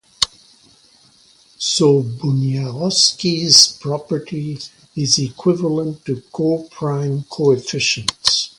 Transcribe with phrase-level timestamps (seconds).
[1.59, 4.57] So Bunyakovsky's property
[4.95, 8.49] is equivalent to coprime coefficients.